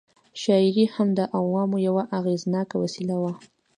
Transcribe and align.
شاعري 0.41 0.85
هم 0.95 1.07
د 1.17 1.19
عوامو 1.35 1.77
یوه 1.87 2.03
اغېزناکه 2.17 2.75
وسله 2.83 3.15
وه. 3.23 3.33